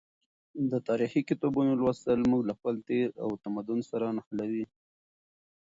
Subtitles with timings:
[0.71, 4.65] د تاریخي کتابونو لوستل موږ له خپل تیر او تمدن سره نښلوي.